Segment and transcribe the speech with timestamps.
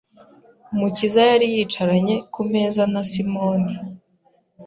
[0.73, 3.73] Umukiza yari yicaranye ku meza na Simoni